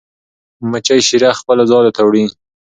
[0.69, 2.25] مچۍ شیره خپلو ځالو ته وړي.